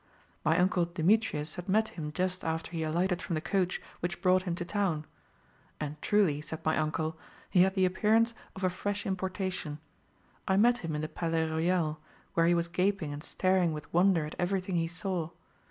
[0.43, 4.41] "My uncle Demetrius had met him just after he alighted from the coach which brought
[4.41, 5.05] him to town;
[5.79, 7.19] 'And truly.' said my uncle,
[7.51, 9.77] 'he had the appearance of a fresh importation.
[10.47, 11.99] I met him in the Palais Royal,
[12.33, 15.29] where he was gaping and staring with wonder at everything he saw.